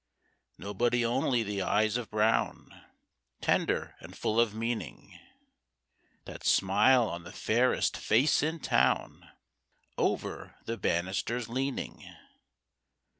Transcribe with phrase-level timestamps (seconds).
[0.57, 2.71] Nobody only the eyes of brown,
[3.39, 5.19] Tender and full of meaning,
[6.25, 9.29] That smile on the fairest face in town,
[9.99, 12.11] Over the banisters leaning.